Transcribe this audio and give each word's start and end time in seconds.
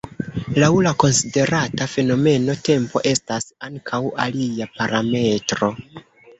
Laŭ 0.61 0.69
la 0.87 0.93
konsiderata 1.03 1.87
fenomeno, 1.97 2.57
tempo 2.69 3.03
estas 3.13 3.49
ankaŭ 3.71 4.03
alia 4.29 4.71
parametro. 4.81 5.75